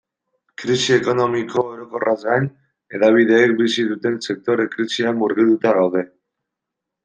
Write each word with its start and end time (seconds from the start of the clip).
Krisi 0.61 0.95
ekonomiko 0.95 1.63
orokorraz 1.73 2.15
gain, 2.29 2.49
hedabideek 2.95 3.55
bizi 3.61 3.87
duten 3.93 4.19
sektore-krisian 4.31 5.23
murgilduta 5.23 5.79
gaude. 5.81 6.07